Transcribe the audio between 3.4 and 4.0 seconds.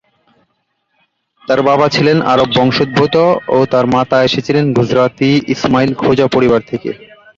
ও তার